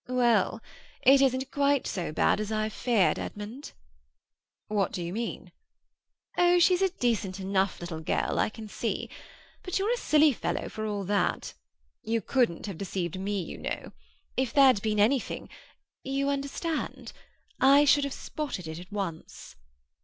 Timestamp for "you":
5.03-5.13, 12.01-12.19, 13.43-13.59